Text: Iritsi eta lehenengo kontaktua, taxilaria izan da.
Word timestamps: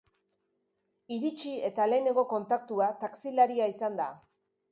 Iritsi 1.17 1.51
eta 1.67 1.85
lehenengo 1.91 2.23
kontaktua, 2.33 2.87
taxilaria 3.05 3.71
izan 3.77 4.01
da. 4.03 4.09